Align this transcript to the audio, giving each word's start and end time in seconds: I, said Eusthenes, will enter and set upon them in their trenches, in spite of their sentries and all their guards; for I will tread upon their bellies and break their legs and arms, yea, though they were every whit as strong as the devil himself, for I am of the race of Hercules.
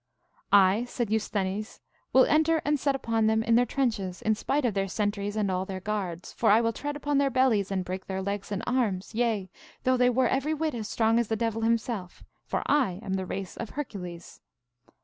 I, 0.51 0.85
said 0.85 1.11
Eusthenes, 1.11 1.79
will 2.11 2.25
enter 2.25 2.59
and 2.65 2.79
set 2.79 2.95
upon 2.95 3.27
them 3.27 3.43
in 3.43 3.53
their 3.53 3.67
trenches, 3.67 4.23
in 4.23 4.33
spite 4.33 4.65
of 4.65 4.73
their 4.73 4.87
sentries 4.87 5.35
and 5.35 5.51
all 5.51 5.63
their 5.63 5.79
guards; 5.79 6.33
for 6.33 6.49
I 6.49 6.59
will 6.59 6.73
tread 6.73 6.95
upon 6.95 7.19
their 7.19 7.29
bellies 7.29 7.69
and 7.69 7.85
break 7.85 8.07
their 8.07 8.23
legs 8.23 8.51
and 8.51 8.63
arms, 8.65 9.13
yea, 9.13 9.51
though 9.83 9.97
they 9.97 10.09
were 10.09 10.27
every 10.27 10.55
whit 10.55 10.73
as 10.73 10.89
strong 10.89 11.19
as 11.19 11.27
the 11.27 11.35
devil 11.35 11.61
himself, 11.61 12.23
for 12.47 12.63
I 12.65 12.93
am 13.03 13.11
of 13.11 13.17
the 13.17 13.27
race 13.27 13.55
of 13.57 13.69
Hercules. 13.77 14.41